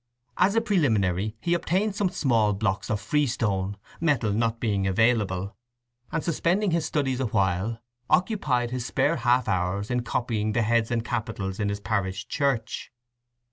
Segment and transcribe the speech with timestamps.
[0.37, 5.55] As a preliminary he obtained some small blocks of freestone, metal not being available,
[6.11, 7.77] and suspending his studies awhile,
[8.09, 12.91] occupied his spare half hours in copying the heads and capitals in his parish church.